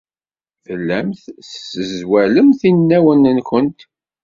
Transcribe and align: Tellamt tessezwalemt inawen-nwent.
Tellamt 0.65 1.21
tessezwalemt 1.47 2.61
inawen-nwent. 2.69 3.79